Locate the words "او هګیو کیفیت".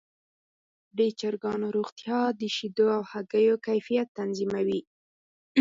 2.97-4.07